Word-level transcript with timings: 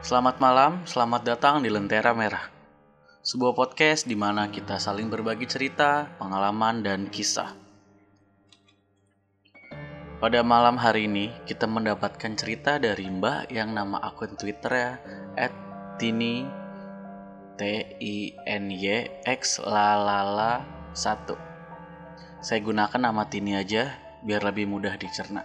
Selamat 0.00 0.40
malam, 0.40 0.80
selamat 0.88 1.28
datang 1.28 1.60
di 1.60 1.68
Lentera 1.68 2.16
Merah. 2.16 2.48
Sebuah 3.20 3.52
podcast 3.52 4.08
di 4.08 4.16
mana 4.16 4.48
kita 4.48 4.80
saling 4.80 5.12
berbagi 5.12 5.44
cerita, 5.44 6.08
pengalaman, 6.16 6.80
dan 6.80 7.12
kisah. 7.12 7.52
Pada 10.16 10.40
malam 10.40 10.80
hari 10.80 11.04
ini, 11.04 11.28
kita 11.44 11.68
mendapatkan 11.68 12.32
cerita 12.32 12.80
dari 12.80 13.12
Mbak 13.12 13.52
yang 13.52 13.76
nama 13.76 14.00
akun 14.00 14.40
Twitternya 14.40 15.04
@tini 16.00 16.48
t 17.60 17.60
i 18.00 18.32
n 18.48 18.72
y 18.72 19.04
x 19.28 19.60
lalala 19.60 20.64
1. 20.96 21.36
Saya 22.40 22.60
gunakan 22.64 23.12
nama 23.12 23.28
Tini 23.28 23.52
aja 23.52 24.00
biar 24.24 24.48
lebih 24.48 24.64
mudah 24.64 24.96
dicerna. 24.96 25.44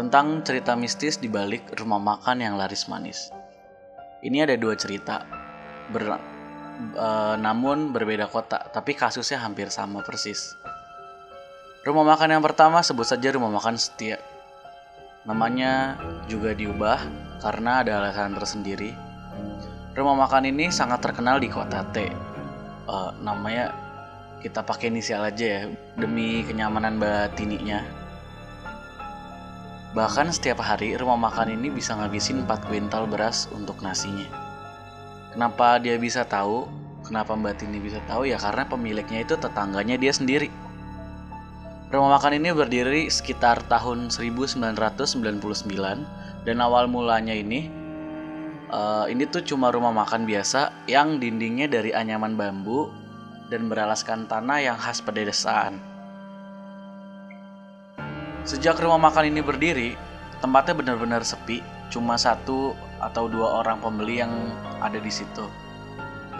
Tentang 0.00 0.40
cerita 0.48 0.72
mistis 0.80 1.20
di 1.20 1.28
balik 1.28 1.76
rumah 1.76 2.00
makan 2.00 2.40
yang 2.40 2.56
laris 2.56 2.88
manis. 2.88 3.28
Ini 4.20 4.44
ada 4.44 4.54
dua 4.60 4.76
cerita, 4.76 5.24
ber, 5.88 6.20
e, 6.92 7.08
namun 7.40 7.88
berbeda 7.96 8.28
kota, 8.28 8.60
tapi 8.68 8.92
kasusnya 8.92 9.40
hampir 9.40 9.72
sama 9.72 10.04
persis. 10.04 10.60
Rumah 11.80 12.04
makan 12.04 12.36
yang 12.36 12.44
pertama 12.44 12.84
sebut 12.84 13.08
saja 13.08 13.32
rumah 13.32 13.48
makan 13.48 13.80
setia. 13.80 14.20
Namanya 15.24 15.96
juga 16.28 16.52
diubah 16.52 17.00
karena 17.40 17.80
ada 17.80 18.04
alasan 18.04 18.36
tersendiri. 18.36 18.92
Rumah 19.96 20.16
makan 20.28 20.52
ini 20.52 20.68
sangat 20.68 21.00
terkenal 21.00 21.40
di 21.40 21.48
kota 21.48 21.80
T. 21.88 22.12
Uh, 22.84 23.16
namanya 23.24 23.72
kita 24.44 24.60
pakai 24.60 24.92
inisial 24.92 25.24
aja 25.24 25.44
ya 25.44 25.62
demi 25.96 26.44
kenyamanan 26.44 27.00
batininya. 27.00 27.99
Bahkan 29.90 30.30
setiap 30.30 30.62
hari 30.62 30.94
rumah 30.94 31.18
makan 31.18 31.50
ini 31.50 31.66
bisa 31.66 31.98
ngabisin 31.98 32.46
4 32.46 32.70
kuintal 32.70 33.10
beras 33.10 33.50
untuk 33.50 33.82
nasinya. 33.82 34.30
Kenapa 35.34 35.82
dia 35.82 35.98
bisa 35.98 36.22
tahu? 36.22 36.70
Kenapa 37.02 37.34
Mbak 37.34 37.54
Tini 37.58 37.82
bisa 37.82 37.98
tahu 38.06 38.30
ya 38.30 38.38
karena 38.38 38.70
pemiliknya 38.70 39.26
itu 39.26 39.34
tetangganya 39.34 39.98
dia 39.98 40.14
sendiri. 40.14 40.46
Rumah 41.90 42.22
makan 42.22 42.38
ini 42.38 42.54
berdiri 42.54 43.10
sekitar 43.10 43.66
tahun 43.66 44.14
1999 44.14 45.10
dan 46.46 46.56
awal 46.62 46.86
mulanya 46.86 47.34
ini 47.34 47.66
uh, 48.70 49.10
ini 49.10 49.26
tuh 49.26 49.42
cuma 49.42 49.74
rumah 49.74 49.90
makan 49.90 50.22
biasa 50.22 50.86
yang 50.86 51.18
dindingnya 51.18 51.66
dari 51.66 51.90
anyaman 51.90 52.38
bambu 52.38 52.94
dan 53.50 53.66
beralaskan 53.66 54.30
tanah 54.30 54.62
yang 54.62 54.78
khas 54.78 55.02
pedesaan. 55.02 55.89
Sejak 58.50 58.82
rumah 58.82 58.98
makan 58.98 59.30
ini 59.30 59.46
berdiri, 59.46 59.94
tempatnya 60.42 60.74
benar-benar 60.74 61.22
sepi, 61.22 61.62
cuma 61.86 62.18
satu 62.18 62.74
atau 62.98 63.30
dua 63.30 63.62
orang 63.62 63.78
pembeli 63.78 64.18
yang 64.18 64.34
ada 64.82 64.98
di 64.98 65.06
situ. 65.06 65.46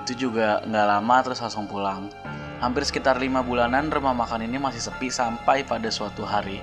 Itu 0.02 0.26
juga 0.26 0.58
nggak 0.66 0.86
lama 0.90 1.16
terus 1.22 1.38
langsung 1.38 1.70
pulang. 1.70 2.10
Hampir 2.58 2.82
sekitar 2.82 3.22
lima 3.22 3.46
bulanan 3.46 3.94
rumah 3.94 4.10
makan 4.10 4.42
ini 4.42 4.58
masih 4.58 4.90
sepi 4.90 5.06
sampai 5.06 5.62
pada 5.62 5.86
suatu 5.86 6.26
hari. 6.26 6.58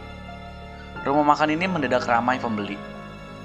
Rumah 1.08 1.24
makan 1.24 1.56
ini 1.56 1.64
mendadak 1.64 2.04
ramai 2.04 2.44
pembeli. 2.44 2.76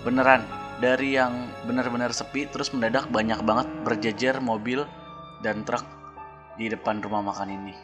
Beneran, 0.03 0.43
dari 0.83 1.15
yang 1.15 1.55
benar-benar 1.71 2.11
sepi 2.11 2.51
terus 2.51 2.75
mendadak 2.75 3.07
banyak 3.15 3.39
banget 3.47 3.71
berjejer 3.87 4.43
mobil 4.43 4.83
dan 5.47 5.63
truk 5.63 5.87
di 6.59 6.67
depan 6.67 6.99
rumah 6.99 7.23
makan 7.23 7.47
ini. 7.47 7.79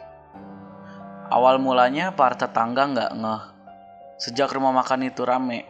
Awal 1.31 1.63
mulanya 1.63 2.11
para 2.11 2.35
tetangga 2.35 2.83
nggak 2.83 3.11
ngeh. 3.15 3.58
Sejak 4.19 4.51
rumah 4.51 4.75
makan 4.75 5.07
itu 5.07 5.23
rame, 5.23 5.63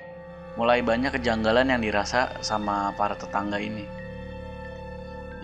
mulai 0.57 0.81
banyak 0.81 1.13
kejanggalan 1.13 1.69
yang 1.69 1.85
dirasa 1.85 2.33
sama 2.41 2.97
para 2.97 3.13
tetangga 3.13 3.61
ini. 3.61 3.85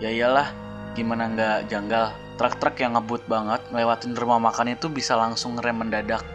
Ya 0.02 0.10
iyalah, 0.10 0.50
gimana 0.98 1.30
nggak 1.30 1.70
janggal? 1.70 2.10
Truk-truk 2.34 2.74
yang 2.82 2.98
ngebut 2.98 3.22
banget 3.30 3.62
ngelewatin 3.70 4.18
rumah 4.18 4.42
makan 4.42 4.74
itu 4.74 4.90
bisa 4.90 5.14
langsung 5.14 5.54
ngerem 5.54 5.86
mendadak. 5.86 6.26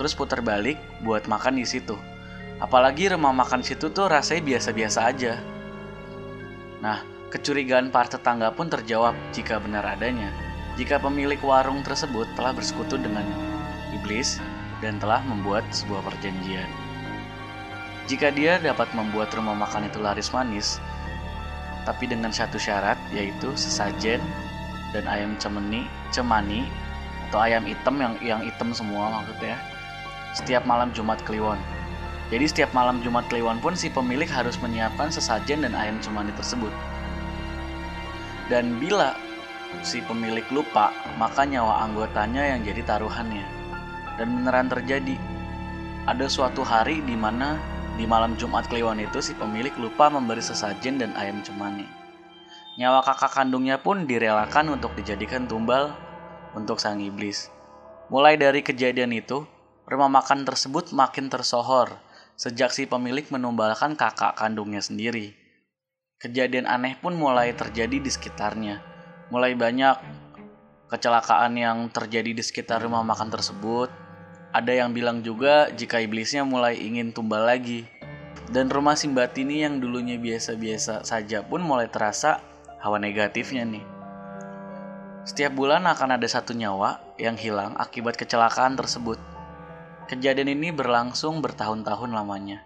Terus 0.00 0.16
putar 0.16 0.40
balik 0.40 0.80
buat 1.04 1.28
makan 1.28 1.60
di 1.60 1.68
situ. 1.68 1.92
Apalagi 2.56 3.12
rumah 3.12 3.36
makan 3.36 3.60
situ 3.60 3.92
tuh 3.92 4.08
rasanya 4.08 4.48
biasa-biasa 4.48 5.04
aja. 5.04 5.44
Nah 6.80 7.04
kecurigaan 7.28 7.92
para 7.92 8.08
tetangga 8.08 8.48
pun 8.56 8.72
terjawab 8.72 9.12
jika 9.36 9.60
benar 9.60 9.84
adanya. 9.84 10.32
Jika 10.80 10.96
pemilik 11.04 11.38
warung 11.44 11.84
tersebut 11.84 12.32
telah 12.32 12.56
bersekutu 12.56 12.96
dengan 12.96 13.28
iblis 13.92 14.40
dan 14.82 14.98
telah 14.98 15.22
membuat 15.26 15.62
sebuah 15.70 16.02
perjanjian 16.06 16.70
jika 18.06 18.32
dia 18.32 18.60
dapat 18.60 18.88
membuat 18.92 19.32
rumah 19.34 19.54
makan 19.54 19.86
itu 19.86 19.98
laris 20.00 20.32
manis 20.34 20.82
tapi 21.84 22.08
dengan 22.08 22.32
satu 22.32 22.56
syarat 22.56 22.96
yaitu 23.12 23.52
sesajen 23.54 24.18
dan 24.96 25.04
ayam 25.10 25.36
cemeni, 25.36 25.84
cemani 26.14 26.64
atau 27.28 27.42
ayam 27.44 27.66
hitam 27.66 27.98
yang 27.98 28.14
yang 28.22 28.40
hitam 28.40 28.70
semua 28.70 29.10
maksudnya 29.20 29.58
setiap 30.34 30.66
malam 30.66 30.90
Jumat 30.90 31.18
Kliwon. 31.22 31.58
Jadi 32.32 32.44
setiap 32.50 32.70
malam 32.74 32.98
Jumat 33.04 33.26
Kliwon 33.30 33.62
pun 33.62 33.78
si 33.78 33.86
pemilik 33.92 34.26
harus 34.26 34.58
menyiapkan 34.58 35.12
sesajen 35.12 35.62
dan 35.62 35.76
ayam 35.76 36.00
cemani 36.02 36.34
tersebut. 36.34 36.72
Dan 38.50 38.80
bila 38.82 39.14
si 39.86 40.02
pemilik 40.02 40.44
lupa, 40.50 40.90
maka 41.20 41.46
nyawa 41.46 41.86
anggotanya 41.86 42.54
yang 42.54 42.66
jadi 42.66 42.82
taruhannya. 42.82 43.46
Dan 44.14 44.40
beneran 44.40 44.70
terjadi. 44.70 45.18
Ada 46.04 46.30
suatu 46.30 46.62
hari 46.62 47.02
di 47.02 47.18
mana 47.18 47.58
di 47.94 48.06
malam 48.06 48.34
Jumat 48.34 48.66
Kliwon 48.66 49.02
itu 49.02 49.22
si 49.22 49.34
pemilik 49.34 49.72
lupa 49.78 50.10
memberi 50.10 50.42
sesajen 50.42 50.98
dan 50.98 51.14
ayam 51.14 51.42
cemani. 51.42 51.86
Nyawa 52.74 53.06
kakak 53.06 53.38
kandungnya 53.38 53.78
pun 53.78 54.06
direlakan 54.06 54.74
untuk 54.74 54.98
dijadikan 54.98 55.46
tumbal 55.46 55.94
untuk 56.58 56.82
sang 56.82 56.98
iblis. 56.98 57.50
Mulai 58.10 58.34
dari 58.34 58.66
kejadian 58.66 59.14
itu, 59.14 59.46
rumah 59.86 60.10
makan 60.10 60.42
tersebut 60.42 60.90
makin 60.90 61.30
tersohor 61.30 62.02
sejak 62.34 62.74
si 62.74 62.90
pemilik 62.90 63.24
menumbalkan 63.30 63.94
kakak 63.94 64.34
kandungnya 64.34 64.82
sendiri. 64.82 65.38
Kejadian 66.18 66.66
aneh 66.66 66.98
pun 66.98 67.14
mulai 67.14 67.54
terjadi 67.54 68.02
di 68.02 68.10
sekitarnya. 68.10 68.82
Mulai 69.30 69.54
banyak 69.54 69.96
kecelakaan 70.90 71.54
yang 71.54 71.78
terjadi 71.94 72.34
di 72.34 72.42
sekitar 72.42 72.82
rumah 72.82 73.06
makan 73.06 73.30
tersebut. 73.30 74.03
Ada 74.54 74.70
yang 74.70 74.94
bilang 74.94 75.18
juga 75.26 75.66
jika 75.74 75.98
iblisnya 75.98 76.46
mulai 76.46 76.78
ingin 76.78 77.10
tumbal 77.10 77.42
lagi. 77.42 77.90
Dan 78.54 78.70
rumah 78.70 78.94
Simbatini 78.94 79.66
yang 79.66 79.82
dulunya 79.82 80.14
biasa-biasa 80.14 81.02
saja 81.02 81.42
pun 81.42 81.58
mulai 81.58 81.90
terasa 81.90 82.38
hawa 82.78 83.02
negatifnya 83.02 83.66
nih. 83.66 83.82
Setiap 85.26 85.58
bulan 85.58 85.82
akan 85.90 86.20
ada 86.20 86.28
satu 86.30 86.54
nyawa 86.54 87.02
yang 87.18 87.34
hilang 87.34 87.74
akibat 87.74 88.14
kecelakaan 88.14 88.78
tersebut. 88.78 89.18
Kejadian 90.06 90.54
ini 90.54 90.70
berlangsung 90.70 91.42
bertahun-tahun 91.42 92.14
lamanya. 92.14 92.62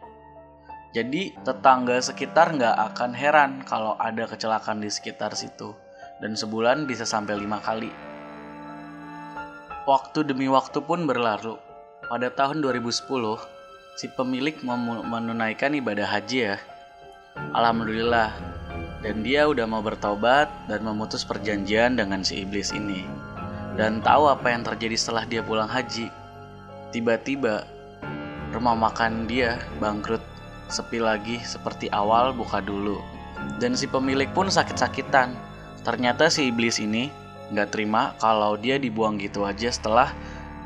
Jadi 0.93 1.41
tetangga 1.41 2.05
sekitar 2.05 2.53
nggak 2.53 2.77
akan 2.93 3.11
heran 3.17 3.53
kalau 3.65 3.97
ada 3.97 4.29
kecelakaan 4.29 4.85
di 4.85 4.93
sekitar 4.93 5.33
situ. 5.33 5.73
Dan 6.21 6.37
sebulan 6.37 6.85
bisa 6.85 7.09
sampai 7.09 7.41
lima 7.41 7.65
kali. 7.65 7.89
Waktu 9.89 10.27
demi 10.29 10.53
waktu 10.53 10.85
pun 10.85 11.09
berlalu. 11.09 11.68
Pada 12.09 12.33
tahun 12.33 12.65
2010, 12.65 13.05
si 13.93 14.09
pemilik 14.09 14.57
menunaikan 14.65 15.77
ibadah 15.77 16.09
haji 16.09 16.41
ya. 16.41 16.57
Alhamdulillah, 17.53 18.33
dan 19.05 19.21
dia 19.21 19.45
udah 19.45 19.69
mau 19.69 19.85
bertobat 19.85 20.49
dan 20.73 20.89
memutus 20.89 21.21
perjanjian 21.21 22.01
dengan 22.01 22.25
si 22.25 22.49
iblis 22.49 22.73
ini. 22.73 23.05
Dan 23.77 24.01
tahu 24.01 24.25
apa 24.25 24.49
yang 24.49 24.65
terjadi 24.65 24.97
setelah 24.97 25.29
dia 25.29 25.45
pulang 25.45 25.69
haji. 25.69 26.09
Tiba-tiba 26.97 27.69
rumah 28.57 28.73
makan 28.73 29.29
dia 29.29 29.61
bangkrut, 29.77 30.25
sepi 30.73 31.05
lagi 31.05 31.45
seperti 31.45 31.93
awal 31.93 32.33
buka 32.33 32.65
dulu. 32.65 33.05
Dan 33.61 33.77
si 33.77 33.85
pemilik 33.85 34.33
pun 34.33 34.49
sakit-sakitan. 34.49 35.37
Ternyata 35.85 36.33
si 36.33 36.49
iblis 36.49 36.81
ini 36.81 37.13
nggak 37.53 37.69
terima 37.69 38.17
kalau 38.17 38.57
dia 38.57 38.81
dibuang 38.81 39.21
gitu 39.21 39.45
aja 39.45 39.69
setelah 39.69 40.17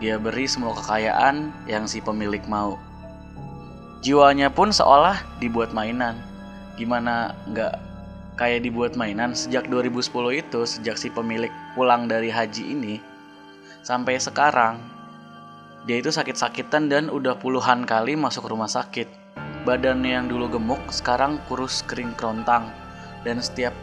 dia 0.02 0.18
beri 0.18 0.50
semua 0.50 0.74
kekayaan 0.74 1.54
yang 1.70 1.86
si 1.86 2.02
pemilik 2.02 2.42
mau. 2.50 2.74
Jiwanya 4.02 4.50
pun 4.50 4.74
seolah 4.74 5.22
dibuat 5.38 5.70
mainan. 5.70 6.18
Gimana 6.74 7.38
nggak 7.46 7.92
kayak 8.34 8.66
dibuat 8.66 8.98
mainan 8.98 9.36
sejak 9.36 9.68
2010 9.70 10.10
itu 10.42 10.60
sejak 10.66 10.96
si 10.98 11.12
pemilik 11.12 11.52
pulang 11.78 12.08
dari 12.10 12.32
haji 12.32 12.74
ini 12.74 12.96
sampai 13.84 14.16
sekarang 14.16 14.80
dia 15.84 16.00
itu 16.00 16.08
sakit-sakitan 16.08 16.88
dan 16.88 17.04
udah 17.12 17.36
puluhan 17.36 17.84
kali 17.84 18.16
masuk 18.16 18.48
rumah 18.48 18.70
sakit 18.70 19.06
badannya 19.68 20.16
yang 20.16 20.26
dulu 20.32 20.58
gemuk 20.58 20.80
sekarang 20.88 21.38
kurus 21.46 21.84
kering 21.84 22.16
kerontang 22.16 22.72
dan 23.22 23.38
setiap 23.38 23.76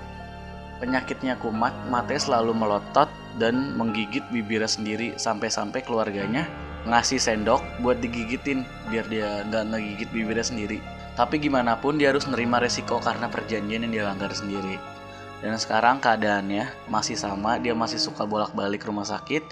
penyakitnya 0.79 1.35
kumat 1.43 1.75
matanya 1.91 2.21
selalu 2.23 2.55
melotot 2.55 3.11
dan 3.37 3.75
menggigit 3.75 4.23
bibirnya 4.31 4.67
sendiri 4.67 5.15
sampai-sampai 5.19 5.83
keluarganya 5.83 6.47
ngasih 6.87 7.19
sendok 7.19 7.59
buat 7.83 7.99
digigitin 7.99 8.63
biar 8.87 9.05
dia 9.11 9.43
nggak 9.47 9.63
ngegigit 9.75 10.09
bibirnya 10.15 10.47
sendiri 10.47 10.79
Tapi 11.19 11.35
gimana 11.35 11.75
pun 11.75 11.99
dia 11.99 12.15
harus 12.15 12.23
nerima 12.31 12.63
resiko 12.63 12.95
karena 13.03 13.27
perjanjian 13.27 13.83
yang 13.83 13.91
dia 13.91 14.07
langgar 14.07 14.31
sendiri. 14.31 14.79
Dan 15.43 15.59
sekarang 15.59 15.99
keadaannya 15.99 16.87
masih 16.87 17.19
sama, 17.19 17.59
dia 17.59 17.75
masih 17.75 17.99
suka 17.99 18.23
bolak-balik 18.23 18.87
rumah 18.87 19.03
sakit 19.03 19.43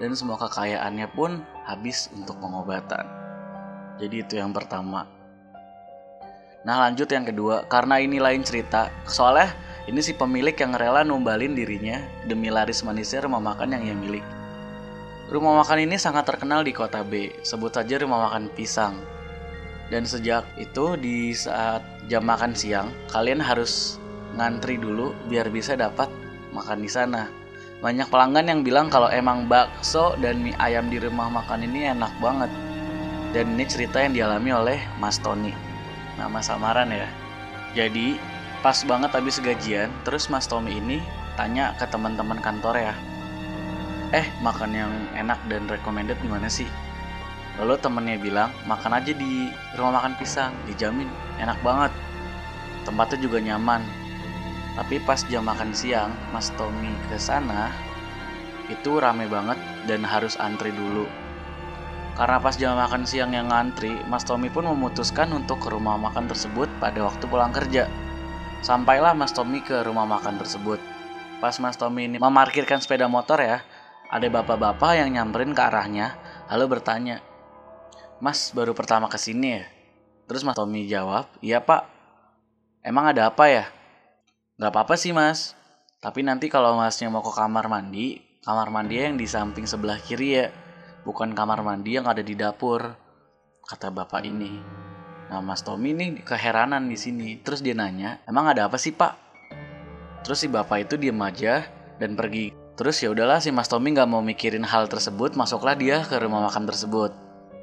dan 0.00 0.16
semua 0.16 0.40
kekayaannya 0.40 1.12
pun 1.12 1.44
habis 1.68 2.08
untuk 2.16 2.40
pengobatan. 2.40 3.04
Jadi 4.00 4.24
itu 4.24 4.40
yang 4.40 4.56
pertama. 4.56 5.04
Nah 6.64 6.88
lanjut 6.88 7.08
yang 7.12 7.28
kedua, 7.28 7.68
karena 7.68 8.00
ini 8.00 8.16
lain 8.16 8.40
cerita. 8.40 8.88
Soalnya 9.04 9.52
ini 9.88 10.00
si 10.04 10.12
pemilik 10.12 10.52
yang 10.52 10.76
rela 10.76 11.00
numbalin 11.06 11.56
dirinya 11.56 12.04
demi 12.28 12.52
laris 12.52 12.84
manisnya 12.84 13.24
rumah 13.24 13.40
makan 13.40 13.72
yang 13.76 13.82
ia 13.88 13.96
milik. 13.96 14.24
Rumah 15.30 15.62
makan 15.62 15.86
ini 15.86 15.94
sangat 15.94 16.26
terkenal 16.26 16.66
di 16.66 16.74
kota 16.74 17.06
B, 17.06 17.30
sebut 17.46 17.70
saja 17.70 18.02
rumah 18.02 18.28
makan 18.28 18.50
pisang. 18.50 18.98
Dan 19.86 20.02
sejak 20.02 20.42
itu 20.58 20.98
di 20.98 21.30
saat 21.32 21.86
jam 22.10 22.26
makan 22.26 22.50
siang, 22.50 22.90
kalian 23.14 23.38
harus 23.38 24.02
ngantri 24.34 24.78
dulu 24.78 25.14
biar 25.30 25.46
bisa 25.50 25.78
dapat 25.78 26.10
makan 26.50 26.82
di 26.82 26.90
sana. 26.90 27.30
Banyak 27.80 28.12
pelanggan 28.12 28.50
yang 28.50 28.60
bilang 28.60 28.92
kalau 28.92 29.08
emang 29.08 29.48
bakso 29.48 30.12
dan 30.20 30.44
mie 30.44 30.58
ayam 30.60 30.92
di 30.92 31.00
rumah 31.00 31.32
makan 31.32 31.64
ini 31.64 31.88
enak 31.88 32.12
banget. 32.20 32.52
Dan 33.30 33.54
ini 33.54 33.64
cerita 33.64 34.02
yang 34.02 34.12
dialami 34.12 34.50
oleh 34.50 34.78
Mas 34.98 35.16
Tony. 35.22 35.54
Nama 36.18 36.42
samaran 36.42 36.90
ya. 36.90 37.08
Jadi, 37.72 38.18
pas 38.60 38.76
banget 38.84 39.10
habis 39.16 39.40
gajian, 39.40 39.88
terus 40.04 40.28
Mas 40.28 40.44
Tommy 40.44 40.76
ini 40.76 41.00
tanya 41.36 41.72
ke 41.80 41.88
teman-teman 41.88 42.36
kantor 42.44 42.76
ya. 42.76 42.94
Eh, 44.12 44.26
makan 44.44 44.70
yang 44.76 44.92
enak 45.16 45.40
dan 45.48 45.64
recommended 45.64 46.20
gimana 46.20 46.50
sih? 46.52 46.68
Lalu 47.56 47.80
temennya 47.80 48.16
bilang, 48.20 48.50
makan 48.68 49.00
aja 49.00 49.12
di 49.16 49.48
rumah 49.80 50.00
makan 50.00 50.14
pisang, 50.20 50.52
dijamin 50.68 51.08
enak 51.40 51.56
banget. 51.64 51.92
Tempatnya 52.84 53.18
juga 53.20 53.38
nyaman. 53.40 53.80
Tapi 54.76 55.00
pas 55.04 55.20
jam 55.28 55.44
makan 55.44 55.72
siang, 55.72 56.12
Mas 56.32 56.52
Tommy 56.56 56.92
ke 57.08 57.16
sana, 57.16 57.72
itu 58.68 59.00
rame 59.00 59.24
banget 59.26 59.58
dan 59.88 60.04
harus 60.04 60.36
antri 60.36 60.72
dulu. 60.72 61.08
Karena 62.16 62.36
pas 62.36 62.54
jam 62.60 62.76
makan 62.76 63.08
siang 63.08 63.32
yang 63.32 63.48
ngantri, 63.48 63.96
Mas 64.04 64.28
Tommy 64.28 64.52
pun 64.52 64.68
memutuskan 64.68 65.32
untuk 65.32 65.64
ke 65.64 65.68
rumah 65.72 65.96
makan 65.96 66.28
tersebut 66.28 66.68
pada 66.76 67.00
waktu 67.08 67.24
pulang 67.24 67.52
kerja. 67.52 67.88
Sampailah 68.60 69.16
Mas 69.16 69.32
Tommy 69.32 69.64
ke 69.64 69.72
rumah 69.80 70.04
makan 70.04 70.36
tersebut. 70.36 70.76
Pas 71.40 71.56
Mas 71.56 71.80
Tommy 71.80 72.04
ini 72.04 72.20
memarkirkan 72.20 72.76
sepeda 72.76 73.08
motor 73.08 73.40
ya, 73.40 73.64
ada 74.12 74.28
bapak-bapak 74.28 75.00
yang 75.00 75.16
nyamperin 75.16 75.56
ke 75.56 75.62
arahnya, 75.64 76.20
lalu 76.52 76.76
bertanya, 76.76 77.24
Mas 78.20 78.52
baru 78.52 78.76
pertama 78.76 79.08
ke 79.08 79.16
sini 79.16 79.56
ya? 79.56 79.64
Terus 80.28 80.44
Mas 80.44 80.60
Tommy 80.60 80.84
jawab, 80.84 81.32
iya 81.40 81.64
pak. 81.64 81.88
Emang 82.84 83.08
ada 83.08 83.32
apa 83.32 83.48
ya? 83.48 83.64
Gak 84.60 84.76
apa-apa 84.76 85.00
sih 85.00 85.16
mas. 85.16 85.56
Tapi 86.04 86.20
nanti 86.20 86.52
kalau 86.52 86.76
masnya 86.76 87.08
mau 87.08 87.24
ke 87.24 87.32
kamar 87.32 87.64
mandi, 87.64 88.20
kamar 88.44 88.68
mandi 88.68 89.00
yang 89.00 89.16
di 89.16 89.24
samping 89.24 89.64
sebelah 89.64 89.96
kiri 89.96 90.36
ya. 90.36 90.52
Bukan 91.08 91.32
kamar 91.32 91.64
mandi 91.64 91.96
yang 91.96 92.04
ada 92.04 92.20
di 92.20 92.36
dapur. 92.36 92.92
Kata 93.64 93.88
bapak 93.88 94.20
ini. 94.28 94.79
Nah 95.30 95.38
mas 95.38 95.62
Tommy 95.62 95.94
ini 95.94 96.18
keheranan 96.26 96.90
di 96.90 96.98
sini. 96.98 97.38
Terus 97.38 97.62
dia 97.62 97.72
nanya, 97.78 98.18
emang 98.26 98.50
ada 98.50 98.66
apa 98.66 98.74
sih 98.74 98.90
pak? 98.90 99.14
Terus 100.26 100.42
si 100.42 100.50
bapak 100.50 100.90
itu 100.90 100.98
diem 100.98 101.16
aja 101.22 101.64
dan 102.02 102.18
pergi. 102.18 102.52
Terus 102.74 102.96
ya 102.98 103.12
udahlah 103.12 103.44
si 103.44 103.52
Mas 103.52 103.68
Tommy 103.68 103.92
nggak 103.92 104.08
mau 104.08 104.24
mikirin 104.24 104.64
hal 104.64 104.88
tersebut, 104.88 105.36
masuklah 105.36 105.76
dia 105.76 106.00
ke 106.00 106.16
rumah 106.16 106.48
makan 106.48 106.64
tersebut. 106.64 107.12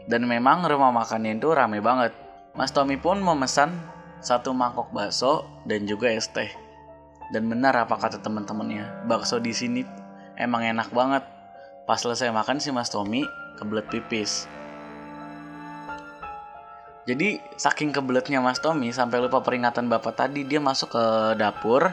Dan 0.05 0.29
memang 0.29 0.61
rumah 0.61 0.93
makannya 0.93 1.41
itu 1.41 1.49
rame 1.51 1.81
banget. 1.81 2.13
Mas 2.53 2.69
Tommy 2.69 3.01
pun 3.01 3.17
memesan 3.17 3.73
satu 4.21 4.53
mangkok 4.53 4.93
bakso 4.93 5.45
dan 5.65 5.89
juga 5.89 6.13
es 6.13 6.29
teh. 6.29 6.53
Dan 7.33 7.49
benar 7.49 7.75
apa 7.75 7.97
kata 7.97 8.21
teman-temannya, 8.21 9.09
bakso 9.09 9.41
di 9.41 9.51
sini 9.51 9.81
emang 10.37 10.63
enak 10.63 10.93
banget. 10.93 11.25
Pas 11.89 11.97
selesai 11.97 12.29
makan 12.29 12.61
si 12.61 12.69
Mas 12.69 12.93
Tommy 12.93 13.25
kebelet 13.57 13.89
pipis. 13.89 14.45
Jadi 17.07 17.39
saking 17.55 17.95
kebeletnya 17.95 18.43
Mas 18.43 18.59
Tommy 18.59 18.91
sampai 18.91 19.23
lupa 19.23 19.39
peringatan 19.39 19.87
bapak 19.87 20.27
tadi 20.27 20.43
dia 20.43 20.59
masuk 20.59 20.91
ke 20.91 21.05
dapur 21.39 21.87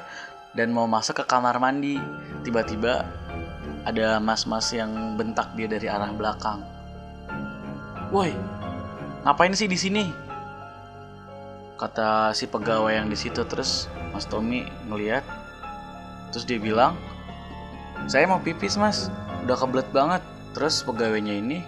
dan 0.59 0.75
mau 0.75 0.91
masuk 0.91 1.23
ke 1.23 1.25
kamar 1.31 1.63
mandi. 1.63 2.03
Tiba-tiba 2.43 3.07
ada 3.87 4.19
mas-mas 4.19 4.75
yang 4.75 5.15
bentak 5.15 5.55
dia 5.55 5.71
dari 5.71 5.87
arah 5.87 6.11
belakang. 6.11 6.67
Woi, 8.11 8.35
ngapain 9.23 9.55
sih 9.55 9.71
di 9.71 9.79
sini? 9.79 10.05
Kata 11.79 12.35
si 12.35 12.51
pegawai 12.51 12.99
yang 12.99 13.07
di 13.07 13.15
situ 13.15 13.47
terus 13.47 13.87
Mas 14.11 14.27
Tommy 14.27 14.67
ngeliat 14.91 15.23
terus 16.35 16.43
dia 16.43 16.59
bilang, 16.59 16.99
saya 18.11 18.27
mau 18.27 18.43
pipis 18.43 18.75
mas, 18.75 19.15
udah 19.47 19.55
kebelet 19.55 19.87
banget. 19.95 20.23
Terus 20.59 20.83
pegawainya 20.83 21.39
ini 21.39 21.63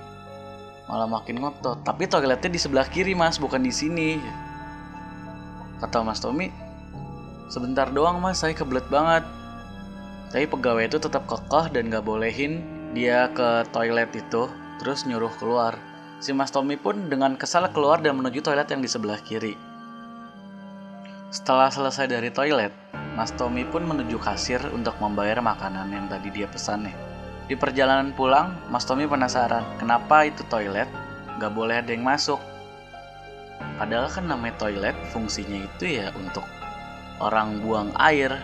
malah 0.86 1.06
makin 1.10 1.42
ngotot. 1.42 1.82
Tapi 1.82 2.06
toiletnya 2.06 2.50
di 2.50 2.58
sebelah 2.58 2.86
kiri 2.86 3.14
mas, 3.14 3.38
bukan 3.38 3.62
di 3.62 3.74
sini. 3.74 4.18
Kata 5.76 6.00
Mas 6.00 6.24
Tommy, 6.24 6.48
sebentar 7.52 7.92
doang 7.92 8.16
mas, 8.16 8.40
saya 8.40 8.56
kebelet 8.56 8.86
banget. 8.88 9.28
Tapi 10.32 10.48
pegawai 10.48 10.88
itu 10.88 10.96
tetap 10.96 11.28
kekeh 11.28 11.68
dan 11.68 11.92
gak 11.92 12.06
bolehin 12.06 12.64
dia 12.96 13.28
ke 13.36 13.68
toilet 13.76 14.08
itu, 14.16 14.48
terus 14.80 15.04
nyuruh 15.04 15.30
keluar. 15.36 15.76
Si 16.16 16.32
Mas 16.32 16.48
Tommy 16.48 16.80
pun 16.80 17.12
dengan 17.12 17.36
kesal 17.36 17.68
keluar 17.76 18.00
dan 18.00 18.16
menuju 18.16 18.40
toilet 18.40 18.72
yang 18.72 18.80
di 18.80 18.88
sebelah 18.88 19.20
kiri. 19.20 19.52
Setelah 21.28 21.68
selesai 21.68 22.08
dari 22.08 22.32
toilet, 22.32 22.72
Mas 23.12 23.36
Tommy 23.36 23.68
pun 23.68 23.84
menuju 23.84 24.16
kasir 24.16 24.64
untuk 24.72 24.96
membayar 24.96 25.44
makanan 25.44 25.92
yang 25.92 26.08
tadi 26.08 26.32
dia 26.32 26.48
pesan 26.48 26.88
nih. 26.88 27.05
Di 27.46 27.54
perjalanan 27.54 28.10
pulang, 28.10 28.58
Mas 28.66 28.82
Tommy 28.82 29.06
penasaran 29.06 29.62
kenapa 29.78 30.26
itu 30.26 30.42
toilet 30.50 30.90
gak 31.38 31.52
boleh 31.54 31.78
ada 31.78 31.94
yang 31.94 32.02
masuk. 32.02 32.42
Padahal 33.78 34.10
kan 34.10 34.26
namanya 34.26 34.58
toilet 34.66 34.96
fungsinya 35.14 35.62
itu 35.62 36.02
ya 36.02 36.10
untuk 36.18 36.42
orang 37.22 37.62
buang 37.62 37.94
air. 38.02 38.34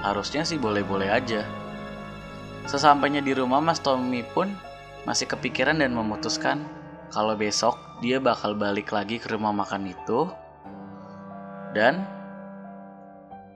Harusnya 0.00 0.42
sih 0.42 0.56
boleh-boleh 0.56 1.12
aja. 1.12 1.46
Sesampainya 2.66 3.22
di 3.22 3.36
rumah 3.36 3.60
Mas 3.62 3.78
Tommy 3.78 4.24
pun 4.24 4.50
masih 5.04 5.28
kepikiran 5.28 5.78
dan 5.78 5.92
memutuskan 5.92 6.64
kalau 7.10 7.34
besok 7.34 7.76
dia 8.00 8.22
bakal 8.22 8.56
balik 8.56 8.92
lagi 8.94 9.20
ke 9.20 9.28
rumah 9.32 9.52
makan 9.52 9.90
itu 9.90 10.28
dan 11.76 12.04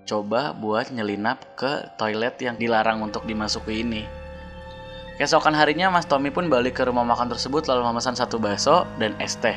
coba 0.04 0.52
buat 0.52 0.92
nyelinap 0.92 1.40
ke 1.56 1.96
toilet 1.96 2.36
yang 2.44 2.56
dilarang 2.60 3.00
untuk 3.00 3.24
dimasuki 3.24 3.80
ini. 3.80 4.23
Keesokan 5.14 5.54
harinya 5.54 5.94
Mas 5.94 6.10
Tommy 6.10 6.34
pun 6.34 6.50
balik 6.50 6.74
ke 6.74 6.82
rumah 6.82 7.06
makan 7.06 7.30
tersebut 7.30 7.70
lalu 7.70 7.86
memesan 7.86 8.18
satu 8.18 8.42
bakso 8.42 8.82
dan 8.98 9.14
es 9.22 9.38
teh. 9.38 9.54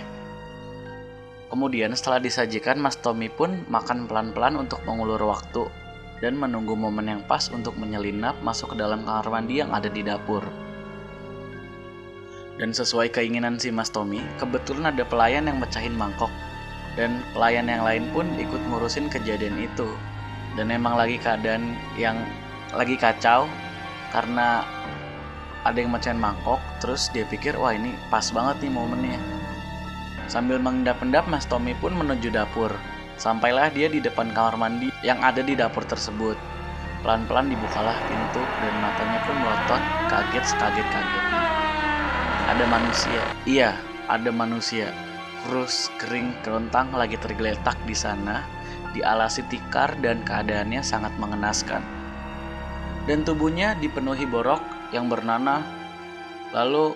Kemudian 1.50 1.90
setelah 1.98 2.22
disajikan 2.22 2.78
Mas 2.78 2.94
Tommy 3.02 3.26
pun 3.26 3.66
makan 3.66 4.06
pelan-pelan 4.06 4.54
untuk 4.54 4.78
mengulur 4.86 5.18
waktu 5.26 5.66
dan 6.22 6.38
menunggu 6.38 6.78
momen 6.78 7.10
yang 7.10 7.22
pas 7.26 7.50
untuk 7.50 7.74
menyelinap 7.74 8.38
masuk 8.46 8.74
ke 8.74 8.76
dalam 8.78 9.02
kamar 9.02 9.26
mandi 9.34 9.66
yang 9.66 9.74
ada 9.74 9.90
di 9.90 10.06
dapur. 10.06 10.46
Dan 12.58 12.74
sesuai 12.74 13.14
keinginan 13.14 13.62
si 13.62 13.70
Mas 13.70 13.94
Tommy, 13.94 14.22
kebetulan 14.42 14.94
ada 14.94 15.06
pelayan 15.06 15.46
yang 15.46 15.62
mecahin 15.62 15.94
mangkok. 15.94 16.30
Dan 16.98 17.22
pelayan 17.34 17.70
yang 17.70 17.86
lain 17.86 18.10
pun 18.10 18.26
ikut 18.38 18.62
ngurusin 18.70 19.14
kejadian 19.14 19.58
itu. 19.62 19.86
Dan 20.58 20.74
emang 20.74 20.98
lagi 20.98 21.22
keadaan 21.22 21.78
yang 21.98 22.18
lagi 22.74 22.98
kacau 22.98 23.46
karena 24.10 24.66
ada 25.68 25.84
yang 25.84 25.92
mecahin 25.92 26.18
mangkok, 26.18 26.64
terus 26.80 27.12
dia 27.12 27.28
pikir, 27.28 27.60
wah 27.60 27.76
ini 27.76 27.92
pas 28.08 28.24
banget 28.32 28.64
nih 28.64 28.72
momennya. 28.72 29.20
Sambil 30.32 30.60
mengendap-endap, 30.64 31.28
Mas 31.28 31.44
Tommy 31.44 31.76
pun 31.78 31.92
menuju 31.92 32.32
dapur. 32.32 32.72
Sampailah 33.20 33.72
dia 33.76 33.92
di 33.92 34.00
depan 34.00 34.32
kamar 34.32 34.56
mandi 34.56 34.88
yang 35.04 35.20
ada 35.20 35.44
di 35.44 35.54
dapur 35.54 35.84
tersebut. 35.84 36.40
Pelan-pelan 37.04 37.52
dibukalah 37.52 37.96
pintu 38.08 38.44
dan 38.64 38.74
matanya 38.80 39.20
pun 39.28 39.36
melotot 39.44 39.82
kaget 40.10 40.46
sekaget-kagetnya 40.56 41.58
ada 42.48 42.64
manusia. 42.64 43.22
Iya, 43.44 43.76
ada 44.08 44.32
manusia. 44.32 44.96
Kurus, 45.44 45.92
kering, 46.00 46.32
kerontang 46.42 46.96
lagi 46.96 47.20
tergeletak 47.20 47.76
di 47.84 47.94
sana, 47.94 48.48
dialasi 48.96 49.44
tikar 49.52 50.00
dan 50.00 50.24
keadaannya 50.24 50.80
sangat 50.80 51.12
mengenaskan. 51.20 51.84
Dan 53.04 53.28
tubuhnya 53.28 53.76
dipenuhi 53.80 54.24
borok 54.28 54.64
yang 54.96 55.12
bernanah, 55.12 55.64
lalu 56.56 56.96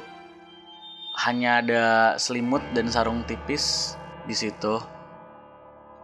hanya 1.28 1.60
ada 1.60 1.84
selimut 2.16 2.64
dan 2.72 2.88
sarung 2.88 3.24
tipis 3.28 3.96
di 4.24 4.36
situ. 4.36 4.80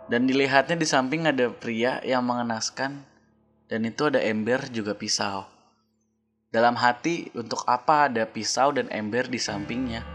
Dan 0.07 0.23
dilihatnya 0.23 0.79
di 0.79 0.87
samping 0.87 1.27
ada 1.27 1.51
pria 1.51 1.99
yang 2.03 2.23
mengenaskan, 2.23 3.03
dan 3.67 3.81
itu 3.83 4.07
ada 4.07 4.23
ember 4.23 4.63
juga 4.71 4.95
pisau. 4.95 5.43
Dalam 6.47 6.79
hati, 6.79 7.27
untuk 7.35 7.67
apa 7.67 8.07
ada 8.07 8.23
pisau 8.23 8.71
dan 8.71 8.87
ember 8.87 9.27
di 9.27 9.35
sampingnya? 9.35 10.07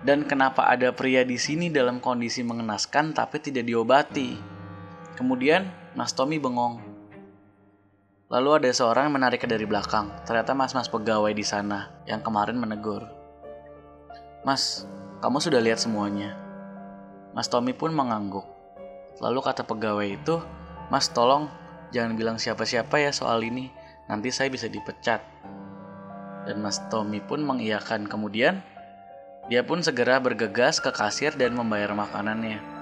Dan 0.00 0.24
kenapa 0.24 0.64
ada 0.64 0.88
pria 0.96 1.20
di 1.20 1.36
sini 1.36 1.68
dalam 1.68 2.00
kondisi 2.00 2.40
mengenaskan 2.40 3.12
tapi 3.12 3.44
tidak 3.44 3.68
diobati? 3.68 4.40
Kemudian 5.20 5.68
Mas 5.92 6.16
Tommy 6.16 6.40
bengong. 6.40 6.95
Lalu 8.26 8.58
ada 8.58 8.70
seorang 8.74 9.06
yang 9.06 9.22
menariknya 9.22 9.54
dari 9.54 9.70
belakang. 9.70 10.10
Ternyata 10.26 10.50
mas-mas 10.50 10.90
pegawai 10.90 11.30
di 11.30 11.46
sana 11.46 11.94
yang 12.10 12.26
kemarin 12.26 12.58
menegur. 12.58 13.06
Mas, 14.42 14.82
kamu 15.22 15.38
sudah 15.38 15.62
lihat 15.62 15.78
semuanya. 15.78 16.34
Mas 17.30 17.46
Tommy 17.46 17.70
pun 17.70 17.94
mengangguk. 17.94 18.42
Lalu 19.22 19.38
kata 19.46 19.62
pegawai 19.62 20.10
itu, 20.10 20.42
Mas 20.90 21.06
tolong 21.06 21.46
jangan 21.94 22.18
bilang 22.18 22.34
siapa-siapa 22.42 22.98
ya 22.98 23.14
soal 23.14 23.46
ini. 23.46 23.70
Nanti 24.10 24.34
saya 24.34 24.50
bisa 24.50 24.66
dipecat. 24.66 25.22
Dan 26.50 26.58
Mas 26.66 26.82
Tommy 26.90 27.22
pun 27.22 27.46
mengiyakan. 27.46 28.10
Kemudian, 28.10 28.58
dia 29.46 29.62
pun 29.62 29.86
segera 29.86 30.18
bergegas 30.18 30.82
ke 30.82 30.90
kasir 30.90 31.30
dan 31.38 31.54
membayar 31.54 31.94
makanannya. 31.94 32.75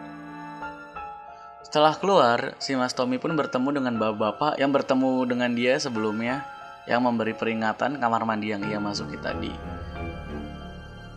Setelah 1.74 1.98
keluar, 1.98 2.54
si 2.62 2.78
Mas 2.78 2.94
Tommy 2.94 3.18
pun 3.18 3.34
bertemu 3.34 3.82
dengan 3.82 3.98
bapak-bapak 3.98 4.62
yang 4.62 4.70
bertemu 4.70 5.26
dengan 5.26 5.58
dia 5.58 5.74
sebelumnya 5.74 6.46
yang 6.86 7.02
memberi 7.02 7.34
peringatan 7.34 7.98
kamar 7.98 8.22
mandi 8.22 8.54
yang 8.54 8.62
ia 8.62 8.78
masuki 8.78 9.18
tadi. 9.18 9.50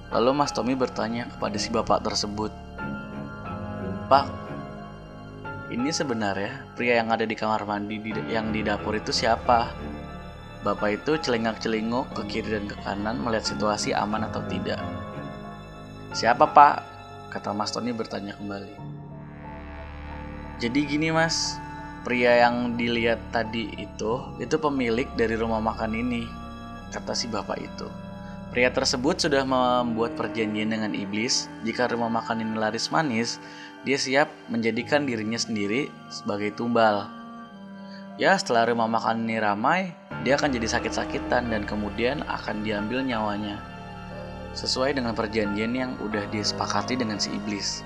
Lalu 0.10 0.34
Mas 0.34 0.50
Tommy 0.50 0.74
bertanya 0.74 1.30
kepada 1.30 1.62
si 1.62 1.70
bapak 1.70 2.02
tersebut, 2.02 2.50
Pak, 4.10 4.26
ini 5.70 5.94
sebenarnya 5.94 6.66
pria 6.74 7.06
yang 7.06 7.14
ada 7.14 7.30
di 7.30 7.38
kamar 7.38 7.62
mandi 7.62 8.02
di, 8.02 8.18
yang 8.26 8.50
di 8.50 8.66
dapur 8.66 8.98
itu 8.98 9.14
siapa? 9.14 9.70
Bapak 10.66 11.06
itu 11.06 11.22
celingak-celinguk 11.22 12.18
ke 12.18 12.34
kiri 12.34 12.58
dan 12.58 12.66
ke 12.66 12.74
kanan 12.82 13.22
melihat 13.22 13.46
situasi 13.46 13.94
aman 13.94 14.26
atau 14.26 14.42
tidak. 14.50 14.82
Siapa 16.18 16.50
pak? 16.50 16.82
Kata 17.30 17.54
Mas 17.54 17.70
Tony 17.70 17.94
bertanya 17.94 18.34
kembali. 18.42 18.97
Jadi 20.58 20.90
gini 20.90 21.14
mas, 21.14 21.62
pria 22.02 22.42
yang 22.42 22.74
dilihat 22.74 23.22
tadi 23.30 23.70
itu, 23.78 24.26
itu 24.42 24.56
pemilik 24.58 25.06
dari 25.14 25.38
rumah 25.38 25.62
makan 25.62 25.94
ini, 25.94 26.26
kata 26.90 27.14
si 27.14 27.30
bapak 27.30 27.62
itu. 27.62 27.86
Pria 28.50 28.74
tersebut 28.74 29.22
sudah 29.22 29.46
membuat 29.46 30.18
perjanjian 30.18 30.74
dengan 30.74 30.98
iblis, 30.98 31.46
jika 31.62 31.86
rumah 31.94 32.10
makan 32.10 32.42
ini 32.42 32.58
laris 32.58 32.90
manis, 32.90 33.38
dia 33.86 34.02
siap 34.02 34.34
menjadikan 34.50 35.06
dirinya 35.06 35.38
sendiri 35.38 35.94
sebagai 36.10 36.56
tumbal. 36.58 37.06
Ya, 38.18 38.34
setelah 38.34 38.66
rumah 38.74 38.90
makan 38.90 39.30
ini 39.30 39.38
ramai, 39.38 39.94
dia 40.26 40.42
akan 40.42 40.50
jadi 40.50 40.66
sakit-sakitan 40.74 41.54
dan 41.54 41.70
kemudian 41.70 42.26
akan 42.26 42.66
diambil 42.66 43.06
nyawanya. 43.06 43.62
Sesuai 44.58 44.98
dengan 44.98 45.14
perjanjian 45.14 45.70
yang 45.78 45.94
udah 46.02 46.26
disepakati 46.34 46.98
dengan 46.98 47.22
si 47.22 47.30
iblis. 47.30 47.86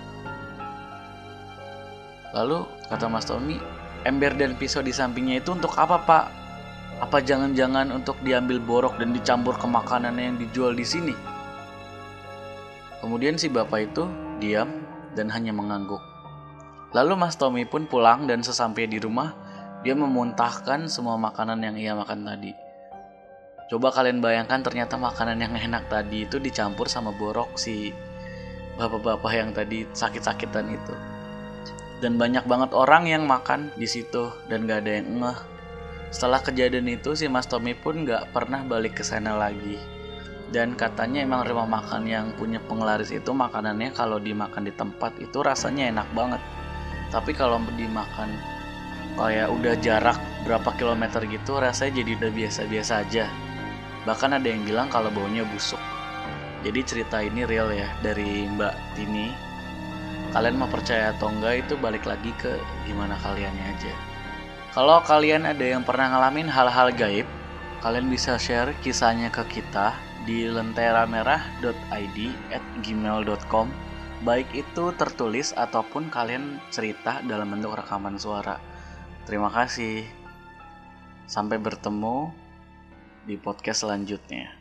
Lalu, 2.32 2.64
kata 2.88 3.12
Mas 3.12 3.28
Tommy, 3.28 3.60
ember 4.08 4.32
dan 4.36 4.56
pisau 4.56 4.80
di 4.80 4.96
sampingnya 4.96 5.44
itu 5.44 5.52
untuk 5.52 5.76
apa, 5.76 6.00
Pak? 6.02 6.26
Apa 7.02 7.18
jangan-jangan 7.20 7.90
untuk 7.92 8.16
diambil 8.22 8.62
borok 8.62 9.02
dan 9.02 9.12
dicampur 9.12 9.58
ke 9.58 9.66
makanan 9.66 10.16
yang 10.22 10.38
dijual 10.38 10.78
di 10.78 10.86
sini? 10.86 11.16
Kemudian 13.02 13.42
si 13.42 13.50
bapak 13.50 13.90
itu 13.90 14.06
diam 14.38 14.70
dan 15.18 15.28
hanya 15.34 15.50
mengangguk. 15.50 16.00
Lalu 16.94 17.18
Mas 17.18 17.34
Tommy 17.34 17.66
pun 17.66 17.90
pulang 17.90 18.30
dan 18.30 18.46
sesampai 18.46 18.86
di 18.86 19.02
rumah, 19.02 19.34
dia 19.82 19.98
memuntahkan 19.98 20.86
semua 20.86 21.18
makanan 21.18 21.58
yang 21.66 21.76
ia 21.82 21.94
makan 21.98 22.22
tadi. 22.22 22.54
Coba 23.72 23.90
kalian 23.90 24.22
bayangkan 24.22 24.62
ternyata 24.62 25.00
makanan 25.00 25.42
yang 25.42 25.56
enak 25.58 25.90
tadi 25.90 26.30
itu 26.30 26.38
dicampur 26.38 26.86
sama 26.86 27.10
borok 27.16 27.58
si 27.58 27.90
bapak-bapak 28.78 29.32
yang 29.34 29.50
tadi 29.56 29.88
sakit-sakitan 29.90 30.70
itu. 30.70 31.11
Dan 32.02 32.18
banyak 32.18 32.50
banget 32.50 32.74
orang 32.74 33.06
yang 33.06 33.30
makan 33.30 33.70
di 33.78 33.86
situ 33.86 34.34
dan 34.50 34.66
gak 34.66 34.84
ada 34.84 34.92
yang 34.98 35.22
ngeh. 35.22 35.40
Setelah 36.10 36.42
kejadian 36.42 36.90
itu 36.90 37.14
si 37.14 37.30
Mas 37.30 37.46
Tommy 37.46 37.78
pun 37.78 38.04
gak 38.04 38.34
pernah 38.34 38.66
balik 38.66 39.00
ke 39.00 39.04
sana 39.06 39.38
lagi. 39.38 39.78
Dan 40.52 40.76
katanya 40.76 41.24
emang 41.24 41.48
rumah 41.48 41.70
makan 41.70 42.04
yang 42.10 42.34
punya 42.36 42.60
penglaris 42.60 43.14
itu 43.14 43.32
makanannya 43.32 43.96
kalau 43.96 44.20
dimakan 44.20 44.68
di 44.68 44.74
tempat 44.76 45.16
itu 45.22 45.40
rasanya 45.40 45.88
enak 45.94 46.10
banget. 46.12 46.42
Tapi 47.14 47.32
kalau 47.32 47.62
dimakan 47.78 48.36
kayak 49.16 49.48
udah 49.54 49.76
jarak 49.80 50.18
berapa 50.44 50.74
kilometer 50.76 51.24
gitu 51.30 51.62
rasanya 51.62 52.04
jadi 52.04 52.12
udah 52.18 52.32
biasa-biasa 52.34 52.94
aja. 53.08 53.26
Bahkan 54.04 54.42
ada 54.42 54.48
yang 54.50 54.66
bilang 54.66 54.90
kalau 54.90 55.14
baunya 55.14 55.46
busuk. 55.46 55.80
Jadi 56.66 56.80
cerita 56.82 57.22
ini 57.22 57.46
real 57.46 57.70
ya 57.72 57.88
dari 58.04 58.50
Mbak 58.50 58.74
Tini 58.98 59.51
kalian 60.32 60.60
mau 60.60 60.72
percaya 60.72 61.12
atau 61.16 61.28
enggak 61.28 61.68
itu 61.68 61.74
balik 61.80 62.08
lagi 62.08 62.32
ke 62.40 62.56
gimana 62.88 63.20
kaliannya 63.20 63.66
aja. 63.76 63.94
Kalau 64.72 65.04
kalian 65.04 65.44
ada 65.44 65.66
yang 65.68 65.84
pernah 65.84 66.16
ngalamin 66.16 66.48
hal-hal 66.48 66.96
gaib, 66.96 67.28
kalian 67.84 68.08
bisa 68.08 68.40
share 68.40 68.72
kisahnya 68.80 69.28
ke 69.28 69.44
kita 69.60 69.92
di 70.24 70.48
lenteramerah.id 70.48 72.18
at 72.54 72.64
gmail.com 72.80 73.68
baik 74.22 74.48
itu 74.54 74.94
tertulis 74.96 75.50
ataupun 75.58 76.14
kalian 76.14 76.62
cerita 76.70 77.26
dalam 77.26 77.58
bentuk 77.58 77.74
rekaman 77.74 78.22
suara. 78.22 78.62
Terima 79.26 79.50
kasih. 79.50 80.06
Sampai 81.26 81.58
bertemu 81.58 82.30
di 83.26 83.36
podcast 83.38 83.86
selanjutnya. 83.86 84.61